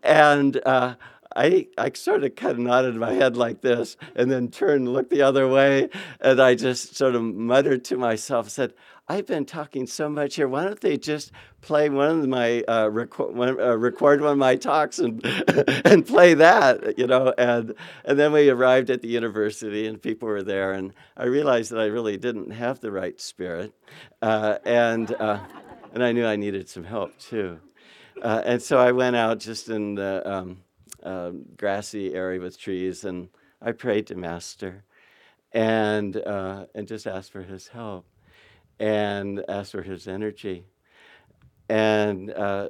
And 0.04 0.60
uh, 0.66 0.96
I, 1.36 1.68
I 1.78 1.92
sort 1.94 2.24
of 2.24 2.36
kind 2.36 2.52
of 2.52 2.60
nodded 2.60 2.96
my 2.96 3.14
head 3.14 3.38
like 3.38 3.62
this, 3.62 3.98
and 4.16 4.30
then 4.30 4.50
turned, 4.50 4.92
looked 4.92 5.10
the 5.10 5.22
other 5.22 5.48
way, 5.48 5.90
and 6.20 6.42
I 6.42 6.56
just 6.56 6.96
sort 6.96 7.16
of 7.16 7.24
muttered 7.24 7.84
to 7.86 7.98
myself, 7.98 8.50
said, 8.50 8.74
I've 9.06 9.28
been 9.28 9.46
talking 9.46 9.86
so 9.86 10.08
much 10.08 10.36
here. 10.36 10.48
Why 10.48 10.64
don't 10.64 10.80
they 10.80 10.98
just 10.98 11.34
play 11.60 11.90
one 11.90 12.22
of 12.22 12.28
my 12.30 12.62
uh, 12.62 12.88
record, 12.88 13.36
one, 13.36 13.60
uh, 13.60 13.76
record 13.76 14.22
one 14.22 14.32
of 14.32 14.38
my 14.38 14.56
talks 14.56 14.98
and 14.98 15.24
and 15.86 16.08
play 16.08 16.34
that, 16.36 16.98
you 16.98 17.06
know? 17.06 17.34
And 17.38 17.76
and 18.06 18.18
then 18.18 18.32
we 18.32 18.50
arrived 18.50 18.90
at 18.90 19.02
the 19.02 19.10
university 19.10 19.88
and 19.88 20.02
people 20.02 20.30
were 20.30 20.42
there, 20.42 20.72
and 20.72 20.94
I 21.18 21.26
realized 21.26 21.72
that 21.72 21.82
I 21.82 21.88
really 21.88 22.16
didn't 22.16 22.52
have 22.52 22.80
the 22.80 22.92
right 22.92 23.20
spirit, 23.20 23.74
uh, 24.22 24.60
and 24.64 25.14
uh, 25.16 25.40
and 25.94 26.02
I 26.02 26.14
knew 26.14 26.26
I 26.26 26.38
needed 26.38 26.70
some 26.70 26.86
help 26.86 27.18
too, 27.20 27.60
uh, 28.22 28.42
and 28.46 28.62
so 28.62 28.78
I 28.78 28.94
went 28.94 29.18
out 29.18 29.40
just 29.40 29.68
in 29.68 29.96
the 29.96 30.22
um, 30.26 30.64
um, 31.04 31.44
grassy 31.58 32.14
area 32.14 32.40
with 32.40 32.58
trees, 32.58 33.04
and 33.04 33.28
I 33.62 33.74
prayed 33.74 34.08
to 34.08 34.16
Master, 34.16 34.86
and 35.52 36.16
uh, 36.16 36.68
and 36.74 36.88
just 36.88 37.06
asked 37.06 37.34
for 37.34 37.42
his 37.42 37.68
help 37.68 38.06
and 38.80 39.44
asked 39.48 39.72
for 39.72 39.82
his 39.82 40.08
energy. 40.08 40.66
And 41.70 42.32
uh, 42.32 42.70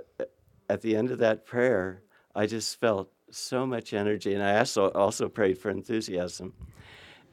at 0.69 0.81
the 0.81 0.95
end 0.95 1.11
of 1.11 1.19
that 1.19 1.45
prayer, 1.45 2.01
I 2.35 2.45
just 2.45 2.79
felt 2.79 3.11
so 3.31 3.65
much 3.65 3.93
energy. 3.93 4.33
And 4.33 4.43
I 4.43 4.59
also, 4.59 4.89
also 4.91 5.27
prayed 5.29 5.57
for 5.57 5.69
enthusiasm. 5.69 6.53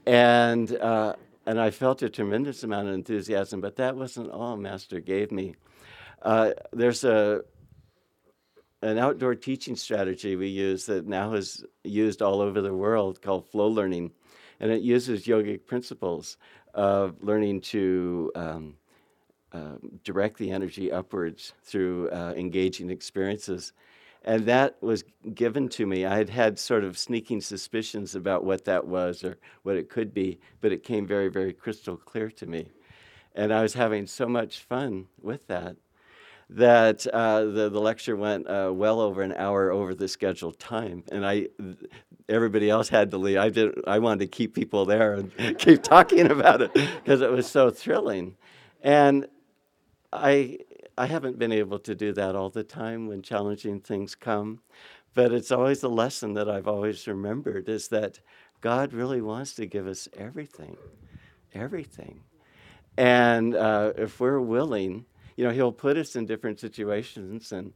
And, 0.06 0.74
uh, 0.76 1.14
and 1.46 1.60
I 1.60 1.70
felt 1.70 2.02
a 2.02 2.08
tremendous 2.08 2.62
amount 2.64 2.88
of 2.88 2.94
enthusiasm, 2.94 3.60
but 3.60 3.76
that 3.76 3.96
wasn't 3.96 4.30
all 4.30 4.56
Master 4.56 5.00
gave 5.00 5.30
me. 5.30 5.54
Uh, 6.22 6.52
there's 6.72 7.04
a, 7.04 7.42
an 8.82 8.98
outdoor 8.98 9.34
teaching 9.34 9.76
strategy 9.76 10.36
we 10.36 10.48
use 10.48 10.86
that 10.86 11.06
now 11.06 11.34
is 11.34 11.64
used 11.84 12.22
all 12.22 12.40
over 12.40 12.60
the 12.60 12.74
world 12.74 13.20
called 13.20 13.50
flow 13.50 13.68
learning. 13.68 14.10
And 14.58 14.70
it 14.70 14.82
uses 14.82 15.24
yogic 15.24 15.66
principles 15.66 16.36
of 16.74 17.22
learning 17.22 17.60
to 17.60 18.30
um, 18.34 18.74
uh, 19.52 19.76
direct 20.04 20.38
the 20.38 20.50
energy 20.50 20.92
upwards 20.92 21.54
through 21.64 22.10
uh, 22.10 22.32
engaging 22.36 22.90
experiences. 22.90 23.72
And 24.24 24.44
that 24.46 24.76
was 24.82 25.02
given 25.34 25.68
to 25.70 25.86
me. 25.86 26.04
I 26.04 26.16
had 26.16 26.28
had 26.28 26.58
sort 26.58 26.84
of 26.84 26.98
sneaking 26.98 27.40
suspicions 27.40 28.14
about 28.14 28.44
what 28.44 28.64
that 28.66 28.86
was 28.86 29.24
or 29.24 29.38
what 29.62 29.76
it 29.76 29.88
could 29.88 30.12
be, 30.12 30.38
but 30.60 30.72
it 30.72 30.84
came 30.84 31.06
very, 31.06 31.28
very 31.28 31.52
crystal 31.52 31.96
clear 31.96 32.30
to 32.32 32.46
me. 32.46 32.68
And 33.34 33.52
I 33.52 33.62
was 33.62 33.74
having 33.74 34.06
so 34.06 34.26
much 34.26 34.58
fun 34.58 35.06
with 35.20 35.46
that 35.46 35.76
that 36.50 37.06
uh, 37.06 37.44
the, 37.44 37.70
the 37.70 37.80
lecture 37.80 38.16
went 38.16 38.48
uh, 38.48 38.70
well 38.74 39.00
over 39.00 39.22
an 39.22 39.32
hour 39.34 39.70
over 39.70 39.94
the 39.94 40.08
scheduled 40.08 40.58
time. 40.58 41.04
And 41.12 41.24
I, 41.24 41.46
everybody 42.28 42.68
else 42.68 42.88
had 42.88 43.12
to 43.12 43.18
leave. 43.18 43.38
I 43.38 43.50
did. 43.50 43.72
I 43.86 44.00
wanted 44.00 44.20
to 44.20 44.26
keep 44.26 44.54
people 44.54 44.84
there 44.84 45.14
and 45.14 45.32
keep 45.58 45.82
talking 45.82 46.30
about 46.30 46.60
it 46.60 46.72
because 46.74 47.20
it 47.20 47.30
was 47.30 47.46
so 47.46 47.70
thrilling. 47.70 48.36
And 48.82 49.28
I 50.12 50.58
I 50.98 51.06
haven't 51.06 51.38
been 51.38 51.52
able 51.52 51.78
to 51.80 51.94
do 51.94 52.12
that 52.14 52.34
all 52.34 52.50
the 52.50 52.64
time 52.64 53.06
when 53.06 53.22
challenging 53.22 53.80
things 53.80 54.16
come, 54.16 54.60
but 55.14 55.32
it's 55.32 55.52
always 55.52 55.82
a 55.84 55.88
lesson 55.88 56.34
that 56.34 56.50
I've 56.50 56.68
always 56.68 57.06
remembered 57.06 57.68
is 57.68 57.88
that 57.88 58.18
God 58.60 58.92
really 58.92 59.22
wants 59.22 59.54
to 59.54 59.66
give 59.66 59.86
us 59.86 60.08
everything, 60.16 60.76
everything, 61.54 62.20
and 62.98 63.54
uh, 63.54 63.92
if 63.96 64.20
we're 64.20 64.40
willing, 64.40 65.06
you 65.40 65.46
know, 65.46 65.52
He'll 65.52 65.72
put 65.72 65.96
us 65.96 66.16
in 66.16 66.26
different 66.26 66.60
situations, 66.60 67.50
and 67.50 67.72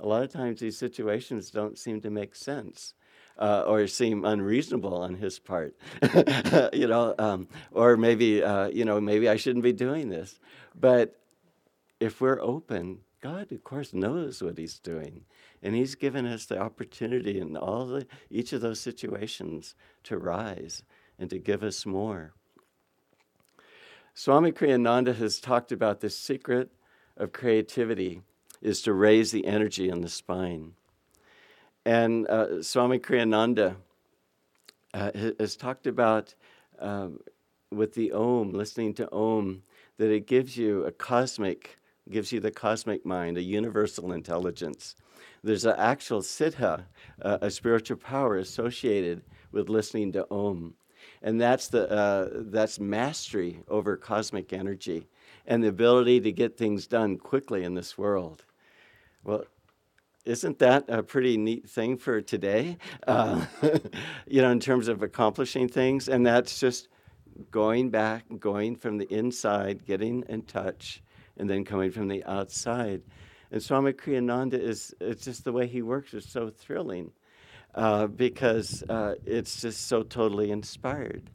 a 0.00 0.06
lot 0.06 0.22
of 0.22 0.32
times 0.32 0.60
these 0.60 0.78
situations 0.78 1.50
don't 1.50 1.76
seem 1.76 2.00
to 2.02 2.10
make 2.10 2.36
sense 2.36 2.94
uh, 3.40 3.64
or 3.66 3.88
seem 3.88 4.24
unreasonable 4.24 4.94
on 4.94 5.16
his 5.16 5.40
part, 5.40 5.74
you 6.72 6.86
know, 6.86 7.16
um, 7.18 7.48
or 7.72 7.96
maybe 7.96 8.40
uh, 8.40 8.68
you 8.68 8.84
know 8.84 9.00
maybe 9.00 9.28
I 9.28 9.34
shouldn't 9.34 9.64
be 9.64 9.72
doing 9.72 10.10
this. 10.10 10.38
But 10.78 11.16
if 11.98 12.20
we're 12.20 12.40
open, 12.40 13.00
God 13.20 13.50
of 13.50 13.64
course 13.64 13.92
knows 13.92 14.40
what 14.40 14.56
He's 14.56 14.78
doing, 14.78 15.24
and 15.60 15.74
He's 15.74 15.96
given 15.96 16.24
us 16.24 16.46
the 16.46 16.60
opportunity 16.60 17.40
in 17.40 17.56
all 17.56 17.84
the 17.86 18.06
each 18.30 18.52
of 18.52 18.60
those 18.60 18.78
situations 18.78 19.74
to 20.04 20.18
rise 20.18 20.84
and 21.18 21.28
to 21.30 21.40
give 21.40 21.64
us 21.64 21.84
more. 21.84 22.34
Swami 24.14 24.52
Kriyananda 24.52 25.16
has 25.16 25.40
talked 25.40 25.72
about 25.72 25.98
the 25.98 26.10
secret 26.10 26.70
of 27.18 27.32
creativity 27.32 28.22
is 28.62 28.82
to 28.82 28.92
raise 28.92 29.30
the 29.30 29.46
energy 29.46 29.88
in 29.88 30.00
the 30.00 30.08
spine. 30.08 30.72
And 31.84 32.26
uh, 32.28 32.62
Swami 32.62 32.98
Kriyananda 32.98 33.76
uh, 34.94 35.10
has 35.38 35.56
talked 35.56 35.86
about 35.86 36.34
uh, 36.78 37.08
with 37.70 37.94
the 37.94 38.12
Om, 38.12 38.52
listening 38.52 38.94
to 38.94 39.12
Om, 39.12 39.62
that 39.98 40.10
it 40.10 40.26
gives 40.26 40.56
you 40.56 40.84
a 40.84 40.92
cosmic, 40.92 41.78
gives 42.10 42.32
you 42.32 42.40
the 42.40 42.50
cosmic 42.50 43.04
mind, 43.04 43.36
a 43.36 43.42
universal 43.42 44.12
intelligence. 44.12 44.96
There's 45.42 45.64
an 45.64 45.76
actual 45.78 46.20
siddha, 46.20 46.84
uh, 47.22 47.38
a 47.40 47.50
spiritual 47.50 47.96
power 47.96 48.36
associated 48.36 49.22
with 49.52 49.68
listening 49.68 50.12
to 50.12 50.26
Om. 50.30 50.74
And 51.22 51.40
that's, 51.40 51.68
the, 51.68 51.90
uh, 51.90 52.28
that's 52.50 52.78
mastery 52.78 53.60
over 53.68 53.96
cosmic 53.96 54.52
energy 54.52 55.06
and 55.48 55.64
the 55.64 55.68
ability 55.68 56.20
to 56.20 56.30
get 56.30 56.58
things 56.58 56.86
done 56.86 57.16
quickly 57.16 57.64
in 57.64 57.74
this 57.74 57.96
world. 57.96 58.44
Well, 59.24 59.44
isn't 60.26 60.58
that 60.58 60.84
a 60.88 61.02
pretty 61.02 61.38
neat 61.38 61.68
thing 61.68 61.96
for 61.96 62.20
today? 62.20 62.76
Uh, 63.06 63.46
you 64.26 64.42
know, 64.42 64.50
in 64.50 64.60
terms 64.60 64.88
of 64.88 65.02
accomplishing 65.02 65.66
things, 65.66 66.06
and 66.06 66.24
that's 66.24 66.60
just 66.60 66.88
going 67.50 67.88
back, 67.88 68.24
going 68.38 68.76
from 68.76 68.98
the 68.98 69.06
inside, 69.12 69.86
getting 69.86 70.22
in 70.28 70.42
touch, 70.42 71.02
and 71.38 71.48
then 71.48 71.64
coming 71.64 71.90
from 71.90 72.08
the 72.08 72.22
outside. 72.24 73.00
And 73.50 73.62
Swami 73.62 73.94
Kriyananda 73.94 74.60
is 74.60 74.94
it's 75.00 75.24
just 75.24 75.44
the 75.44 75.52
way 75.52 75.66
he 75.66 75.80
works 75.80 76.12
is 76.12 76.26
so 76.26 76.50
thrilling 76.50 77.10
uh, 77.74 78.06
because 78.06 78.82
uh, 78.90 79.14
it's 79.24 79.62
just 79.62 79.86
so 79.86 80.02
totally 80.02 80.50
inspired, 80.50 81.30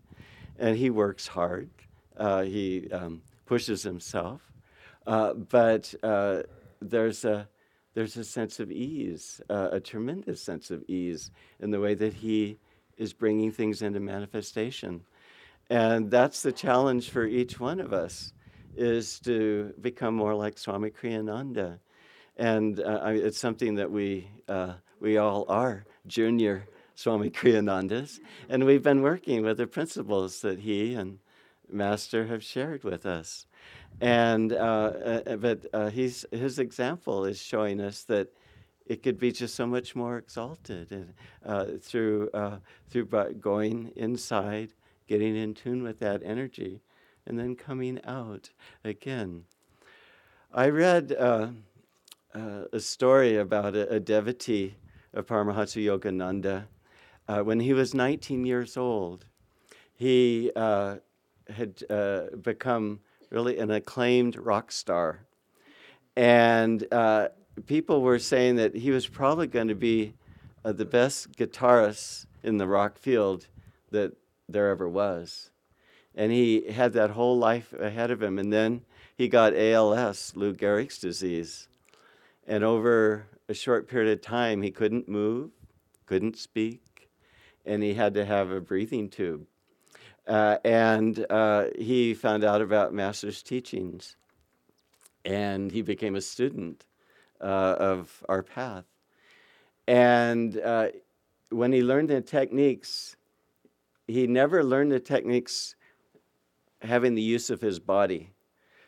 and 0.60 0.78
he 0.78 0.92
works 0.92 1.26
hard. 1.26 1.72
Uh, 2.16 2.44
he 2.44 2.88
um, 2.92 3.24
pushes 3.46 3.84
himself, 3.84 4.42
uh, 5.08 5.34
but 5.34 5.94
uh, 6.04 6.44
there's 6.82 7.26
a 7.26 7.48
there's 7.94 8.18
a 8.18 8.24
sense 8.24 8.60
of 8.60 8.72
ease, 8.72 9.40
uh, 9.50 9.70
a 9.72 9.80
tremendous 9.80 10.42
sense 10.42 10.72
of 10.72 10.84
ease 10.88 11.30
in 11.60 11.70
the 11.70 11.80
way 11.80 11.94
that 11.94 12.14
he 12.14 12.58
is 12.98 13.14
bringing 13.14 13.52
things 13.52 13.82
into 13.82 14.00
manifestation. 14.00 15.02
And 15.70 16.10
that's 16.10 16.42
the 16.42 16.52
challenge 16.52 17.10
for 17.10 17.26
each 17.26 17.60
one 17.60 17.80
of 17.80 17.94
us 17.94 18.34
is 18.76 19.20
to 19.20 19.74
become 19.80 20.16
more 20.16 20.34
like 20.34 20.58
Swami 20.58 20.90
Kriyananda. 20.90 21.80
And 22.38 22.80
uh, 22.80 23.00
I, 23.04 23.12
it's 23.14 23.38
something 23.38 23.76
that 23.76 23.92
we, 23.92 24.28
uh, 24.48 24.74
we 25.00 25.18
all 25.18 25.46
are 25.48 25.86
junior 26.08 26.68
Swami 26.96 27.30
Kriyananda's, 27.30 28.20
and 28.50 28.66
we've 28.66 28.84
been 28.84 29.02
working 29.02 29.44
with 29.44 29.58
the 29.58 29.68
principles 29.68 30.42
that 30.42 30.60
he 30.60 30.96
and 30.96 31.20
Master 31.74 32.28
have 32.28 32.44
shared 32.44 32.84
with 32.84 33.06
us. 33.06 33.48
And 34.02 34.54
uh, 34.54 34.56
uh, 35.26 35.36
but 35.38 35.66
uh, 35.74 35.90
he's, 35.90 36.26
his 36.32 36.60
example 36.60 37.26
is 37.26 37.42
showing 37.42 37.80
us 37.80 38.04
that 38.04 38.30
it 38.86 39.02
could 39.02 39.18
be 39.18 39.32
just 39.32 39.56
so 39.56 39.66
much 39.66 39.96
more 39.96 40.18
exalted 40.18 40.92
and, 40.92 41.14
uh, 41.46 41.66
through 41.82 42.30
uh, 42.34 42.58
through 42.90 43.06
going 43.40 43.92
inside, 43.96 44.74
getting 45.08 45.36
in 45.36 45.54
tune 45.54 45.84
with 45.84 46.00
that 46.00 46.22
energy, 46.24 46.82
and 47.26 47.40
then 47.40 47.56
coming 47.56 48.00
out 48.04 48.50
again. 48.84 49.46
I 50.54 50.70
read 50.70 51.14
uh, 51.14 51.48
uh 52.36 52.66
a 52.72 52.80
story 52.80 53.38
about 53.38 53.76
a, 53.76 53.90
a, 53.90 54.00
devotee 54.00 54.76
of 55.14 55.26
Paramahansa 55.28 55.84
Yogananda. 55.84 56.66
Uh, 57.28 57.42
when 57.42 57.62
he 57.62 57.74
was 57.74 57.94
19 57.94 58.46
years 58.46 58.76
old, 58.76 59.26
he 59.94 60.52
uh, 61.50 61.54
had 61.54 62.42
become 62.42 63.00
really 63.30 63.58
an 63.58 63.72
acclaimed 63.72 64.36
rock 64.36 64.72
star, 64.72 65.26
and 66.16 66.86
people 67.66 68.02
were 68.02 68.20
saying 68.20 68.56
that 68.56 68.76
he 68.76 68.92
was 68.92 69.08
probably 69.08 69.48
going 69.48 69.68
to 69.68 69.76
be 69.76 70.14
uh, 70.66 70.72
the 70.72 70.86
best 70.86 71.32
guitarist 71.34 72.26
in 72.42 72.58
the 72.58 72.68
rock 72.68 72.98
field 72.98 73.48
that 73.92 74.14
there 74.50 74.70
ever 74.70 74.88
was. 74.88 75.52
And 76.16 76.32
he 76.32 76.72
had 76.72 76.94
that 76.94 77.12
whole 77.12 77.38
life 77.38 77.74
ahead 77.74 78.12
of 78.12 78.22
him. 78.22 78.38
And 78.38 78.52
then 78.52 78.82
he 79.16 79.28
got 79.28 79.56
ALS, 79.56 80.34
Lou 80.36 80.54
Gehrig's 80.54 81.00
disease. 81.00 81.68
And 82.46 82.64
over 82.64 83.28
a 83.48 83.54
short 83.54 83.88
period 83.88 84.12
of 84.12 84.22
time, 84.22 84.62
he 84.62 84.72
couldn't 84.72 85.08
move, 85.08 85.52
couldn't 86.06 86.38
speak, 86.38 87.10
and 87.66 87.82
he 87.82 87.94
had 87.94 88.14
to 88.16 88.26
have 88.26 88.52
a 88.52 88.62
breathing 88.62 89.10
tube. 89.10 89.48
Uh, 90.28 90.58
and 90.64 91.26
uh, 91.30 91.66
he 91.78 92.14
found 92.14 92.44
out 92.44 92.62
about 92.62 92.94
Master's 92.94 93.44
teachings. 93.44 94.16
And 95.26 95.72
he 95.72 95.82
became 95.82 96.16
a 96.16 96.22
student 96.22 96.86
uh, 97.40 97.76
of 97.80 98.24
our 98.28 98.44
path. 98.44 98.86
And 99.88 100.58
uh, 100.60 100.90
when 101.50 101.72
he 101.72 101.82
learned 101.82 102.10
the 102.10 102.22
techniques, 102.22 103.16
he 104.08 104.28
never 104.28 104.64
learned 104.64 104.92
the 104.92 105.00
techniques 105.00 105.76
having 106.82 107.16
the 107.16 107.22
use 107.22 107.50
of 107.50 107.62
his 107.62 107.80
body. 107.80 108.32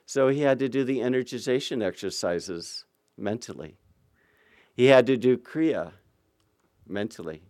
So 0.05 0.27
he 0.27 0.41
had 0.41 0.59
to 0.59 0.69
do 0.69 0.83
the 0.83 0.99
energization 0.99 1.81
exercises 1.81 2.85
mentally. 3.17 3.77
He 4.73 4.85
had 4.87 5.07
to 5.07 5.17
do 5.17 5.37
Kriya 5.37 5.93
mentally. 6.87 7.43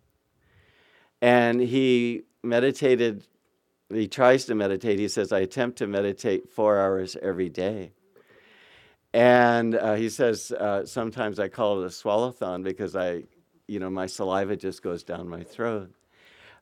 And 1.22 1.60
he 1.60 2.22
meditated, 2.44 3.26
he 3.90 4.08
tries 4.08 4.46
to 4.46 4.56
meditate. 4.56 5.00
He 5.00 5.08
says, 5.08 5.32
I 5.32 5.40
attempt 5.40 5.78
to 5.80 5.88
meditate 5.88 6.50
four 6.50 6.80
hours 6.80 7.16
every 7.22 7.50
day. 7.50 7.92
And 9.14 9.76
uh, 9.76 9.94
he 9.94 10.10
says, 10.10 10.52
uh, 10.52 10.86
sometimes 10.86 11.40
I 11.40 11.48
call 11.48 11.82
it 11.82 11.86
a 11.86 11.92
swallow-thon 11.92 12.64
because 12.64 12.96
I, 12.96 13.24
you 13.68 13.80
know, 13.80 13.90
my 13.90 14.08
saliva 14.08 14.58
just 14.58 14.82
goes 14.82 15.04
down 15.04 15.30
my 15.30 15.44
throat. 15.44 15.92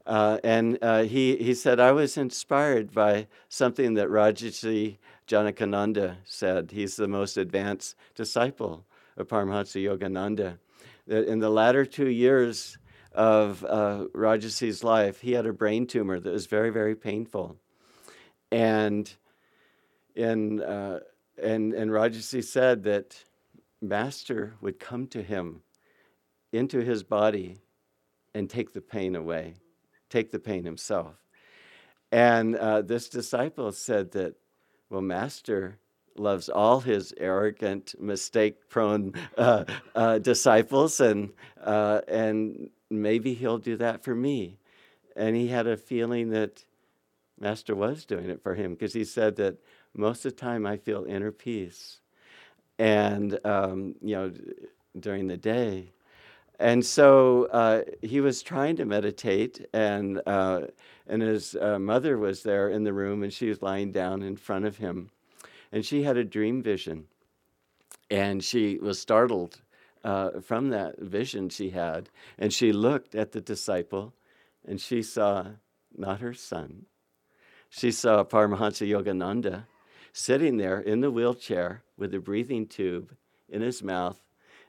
Uh, 0.05 0.37
and 0.43 0.77
uh, 0.81 1.03
he, 1.03 1.37
he 1.37 1.53
said, 1.53 1.79
I 1.79 1.93
was 1.93 2.17
inspired 2.17 2.91
by 2.91 3.27
something 3.47 3.93
that 3.93 4.09
Rajarsi 4.09 4.97
Janakananda 5.27 6.17
said. 6.25 6.71
He's 6.71 6.97
the 6.97 7.07
most 7.07 7.37
advanced 7.37 7.95
disciple 8.13 8.85
of 9.15 9.27
Paramahansa 9.27 9.81
Yogananda. 9.81 10.57
That 11.07 11.27
in 11.27 11.39
the 11.39 11.49
latter 11.49 11.85
two 11.85 12.09
years 12.09 12.77
of 13.13 13.63
uh, 13.63 14.05
Rajarsi's 14.13 14.84
life, 14.84 15.22
he 15.22 15.34
had 15.34 15.46
a 15.46 15.53
brain 15.53 15.88
tumor 15.88 16.20
that 16.20 16.32
was 16.32 16.48
very, 16.48 16.70
very 16.70 16.96
painful. 16.96 17.58
And 18.51 19.12
in 20.15 20.62
uh, 20.62 21.00
and, 21.41 21.74
and 21.74 21.91
Rajarsi 21.91 22.43
said 22.43 22.84
that 22.84 23.24
Master 23.82 24.53
would 24.62 24.79
come 24.79 25.08
to 25.08 25.22
him 25.22 25.62
into 26.51 26.79
his 26.79 27.03
body 27.03 27.58
and 28.34 28.50
take 28.50 28.74
the 28.74 28.82
pain 28.82 29.15
away, 29.15 29.55
take 30.10 30.32
the 30.32 30.39
pain 30.39 30.63
himself. 30.63 31.15
And 32.12 32.56
uh, 32.56 32.84
this 32.84 33.10
disciple 33.10 33.71
said 33.71 34.12
that, 34.12 34.36
well, 34.89 35.02
Master 35.02 35.80
loves 36.15 36.49
all 36.49 36.80
his 36.80 37.13
arrogant, 37.17 37.95
mistake 37.99 38.69
prone 38.69 39.13
uh, 39.38 39.65
uh, 39.95 40.19
disciples, 40.19 40.99
and, 40.99 41.32
uh, 41.63 42.02
and 42.08 42.69
maybe 42.89 43.34
he'll 43.34 43.58
do 43.58 43.78
that 43.78 44.04
for 44.04 44.15
me. 44.15 44.58
And 45.15 45.36
he 45.36 45.47
had 45.47 45.67
a 45.67 45.78
feeling 45.78 46.30
that 46.30 46.63
Master 47.39 47.76
was 47.76 48.06
doing 48.06 48.30
it 48.30 48.41
for 48.41 48.56
him 48.56 48.71
because 48.71 48.93
he 48.93 49.04
said 49.04 49.36
that 49.38 49.58
most 49.93 50.26
of 50.26 50.36
the 50.36 50.41
time 50.41 50.65
I 50.65 50.78
feel 50.78 51.06
inner 51.06 51.32
peace. 51.32 51.99
And, 52.80 53.39
um, 53.45 53.95
you 54.02 54.15
know, 54.15 54.32
during 54.99 55.28
the 55.28 55.38
day. 55.38 55.91
And 56.60 56.86
so 56.86 57.45
uh, 57.45 57.82
he 58.02 58.21
was 58.21 58.41
trying 58.41 58.76
to 58.78 58.86
meditate, 58.86 59.65
and, 59.73 60.21
uh, 60.26 60.62
and 61.08 61.21
his 61.21 61.56
uh, 61.56 61.80
mother 61.80 62.17
was 62.17 62.43
there 62.43 62.69
in 62.69 62.84
the 62.84 62.93
room, 62.93 63.23
and 63.23 63.34
she 63.34 63.49
was 63.49 63.62
lying 63.62 63.91
down 63.91 64.21
in 64.21 64.38
front 64.38 64.65
of 64.65 64.78
him. 64.78 65.10
And 65.73 65.83
she 65.83 66.03
had 66.03 66.15
a 66.15 66.23
dream 66.23 66.62
vision. 66.62 67.07
And 68.09 68.43
she 68.43 68.77
was 68.77 68.99
startled 68.99 69.62
uh, 70.03 70.39
from 70.39 70.69
that 70.69 70.99
vision 70.99 71.49
she 71.49 71.71
had. 71.71 72.09
And 72.38 72.53
she 72.53 72.71
looked 72.71 73.15
at 73.15 73.31
the 73.31 73.41
disciple, 73.41 74.13
and 74.65 74.79
she 74.79 75.01
saw 75.01 75.47
not 75.97 76.19
her 76.19 76.33
son. 76.33 76.86
She 77.69 77.91
saw 77.91 78.23
Paramahansa 78.23 78.88
Yogananda 78.88 79.65
sitting 80.12 80.57
there 80.57 80.79
in 80.79 81.01
the 81.01 81.09
wheelchair 81.09 81.81
with 81.97 82.13
a 82.13 82.19
breathing 82.19 82.67
tube 82.67 83.15
in 83.49 83.62
his 83.62 83.81
mouth, 83.81 84.19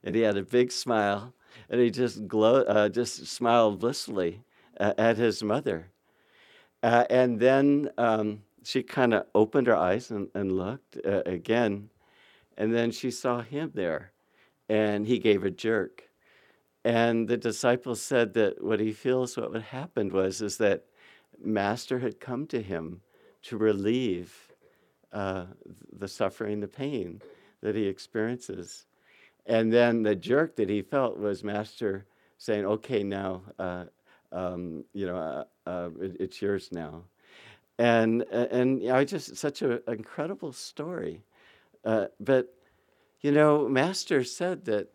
and 0.03 0.15
he 0.15 0.23
had 0.23 0.39
a 0.39 0.43
big 0.43 0.73
smile, 0.73 1.35
and 1.69 1.83
he 1.83 1.91
just 1.91 2.27
glow, 2.27 2.63
uh, 2.63 2.89
just 2.89 3.27
smiled 3.27 3.79
blissfully 3.79 4.43
uh, 4.81 4.95
at 4.97 5.19
his 5.19 5.43
mother. 5.43 5.89
Uh, 6.83 7.05
and 7.11 7.41
then 7.41 7.91
um, 7.99 8.44
she 8.65 8.83
kind 8.83 9.15
of 9.15 9.27
opened 9.35 9.67
her 9.67 9.77
eyes 9.77 10.11
and, 10.11 10.29
and 10.35 10.53
looked 10.53 10.99
uh, 11.07 11.23
again, 11.27 11.91
and 12.57 12.75
then 12.75 12.91
she 12.91 13.11
saw 13.11 13.43
him 13.43 13.73
there, 13.75 14.13
and 14.69 15.07
he 15.07 15.19
gave 15.19 15.45
a 15.45 15.51
jerk. 15.51 16.09
And 16.85 17.29
the 17.29 17.37
disciples 17.37 18.03
said 18.03 18.35
that 18.35 18.63
what 18.63 18.81
he 18.81 18.93
feels 18.93 19.37
what 19.37 19.55
happened 19.63 20.13
was 20.13 20.43
is 20.43 20.59
that 20.59 20.85
Master 21.43 21.99
had 21.99 22.21
come 22.21 22.47
to 22.49 22.61
him 22.61 23.01
to 23.43 23.57
relieve 23.57 24.53
uh, 25.13 25.47
the 25.99 26.09
suffering, 26.09 26.61
the 26.61 26.69
pain 26.69 27.23
that 27.63 27.75
he 27.75 27.87
experiences. 27.87 28.87
And 29.47 29.73
then 29.73 30.03
the 30.03 30.15
jerk 30.15 30.57
that 30.57 30.69
he 30.69 30.83
felt 30.83 31.19
was 31.19 31.45
Master 31.45 32.07
saying, 32.39 32.65
okay, 32.67 33.03
now, 33.03 33.43
uh, 33.59 33.85
um, 34.33 34.85
you 34.93 35.07
know, 35.07 35.17
uh, 35.17 35.45
uh 35.69 35.91
it, 36.01 36.17
it's 36.21 36.43
yours 36.43 36.71
now. 36.73 37.05
And, 37.79 38.23
and 38.23 38.81
you 38.83 38.89
know, 38.89 38.97
I 38.97 39.05
just, 39.05 39.37
such 39.37 39.63
an 39.63 39.81
incredible 39.89 40.53
story. 40.53 41.25
Uh, 41.85 42.07
but, 42.21 42.55
you 43.21 43.33
know, 43.33 43.69
Master 43.69 44.25
said 44.25 44.65
that 44.67 44.89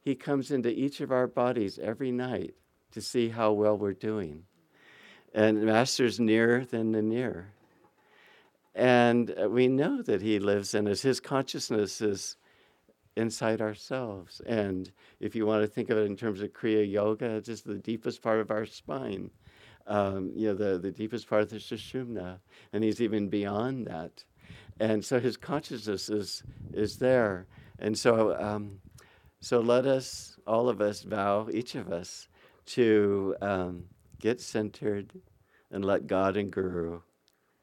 he 0.00 0.14
comes 0.14 0.50
into 0.50 0.70
each 0.70 1.00
of 1.00 1.12
our 1.12 1.26
bodies 1.26 1.78
every 1.78 2.10
night 2.10 2.54
to 2.92 3.00
see 3.00 3.28
how 3.28 3.52
well 3.52 3.76
we're 3.76 3.92
doing. 3.92 4.44
And 5.34 5.64
Master's 5.64 6.18
nearer 6.18 6.64
than 6.64 6.92
the 6.92 7.02
near. 7.02 7.52
And 8.74 9.34
uh, 9.38 9.48
we 9.48 9.68
know 9.68 10.02
that 10.02 10.22
He 10.22 10.38
lives 10.38 10.74
in 10.74 10.88
us. 10.88 11.02
His 11.02 11.20
consciousness 11.20 12.00
is 12.00 12.36
inside 13.16 13.60
ourselves. 13.60 14.40
And 14.46 14.90
if 15.20 15.34
you 15.34 15.44
want 15.44 15.62
to 15.62 15.68
think 15.68 15.90
of 15.90 15.98
it 15.98 16.06
in 16.06 16.16
terms 16.16 16.40
of 16.40 16.52
Kriya 16.52 16.90
Yoga, 16.90 17.36
it's 17.36 17.48
just 17.48 17.66
the 17.66 17.74
deepest 17.74 18.22
part 18.22 18.40
of 18.40 18.50
our 18.50 18.64
spine, 18.64 19.30
um, 19.88 20.32
you 20.34 20.48
know, 20.48 20.54
the, 20.54 20.78
the 20.78 20.90
deepest 20.90 21.28
part 21.28 21.42
of 21.42 21.50
the 21.50 21.56
Sushumna. 21.56 22.38
And 22.72 22.84
He's 22.84 23.00
even 23.00 23.28
beyond 23.28 23.86
that. 23.86 24.24
And 24.78 25.04
so 25.04 25.18
His 25.18 25.36
consciousness 25.36 26.08
is, 26.08 26.42
is 26.72 26.98
there. 26.98 27.46
And 27.78 27.98
so, 27.98 28.36
um, 28.40 28.80
so 29.40 29.60
let 29.60 29.86
us, 29.86 30.38
all 30.46 30.68
of 30.68 30.80
us, 30.80 31.02
vow, 31.02 31.48
each 31.52 31.74
of 31.74 31.90
us, 31.90 32.28
to 32.66 33.34
um, 33.40 33.84
get 34.20 34.40
centered 34.40 35.12
and 35.70 35.84
let 35.84 36.06
God 36.06 36.36
and 36.36 36.50
Guru 36.50 37.00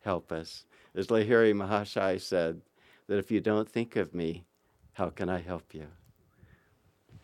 help 0.04 0.32
us. 0.32 0.66
As 0.96 1.08
Lahiri 1.08 1.54
Mahashai 1.54 2.22
said, 2.22 2.62
that 3.08 3.18
if 3.18 3.32
you 3.32 3.40
don't 3.40 3.70
think 3.70 3.96
of 3.96 4.14
me, 4.14 4.46
how 4.94 5.10
can 5.10 5.30
I 5.30 5.40
help 5.40 5.74
you? 5.74 5.88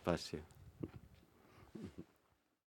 Bless 0.04 0.32
you. 0.32 0.51